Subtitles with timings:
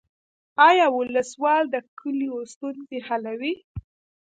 [0.67, 3.53] آیا ولسوال د کلیو ستونزې حلوي؟